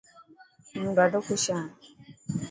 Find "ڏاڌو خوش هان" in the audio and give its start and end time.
0.97-1.65